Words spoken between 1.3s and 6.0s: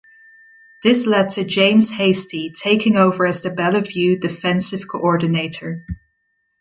James Hasty taking over as the Bellevue defensive coordinator.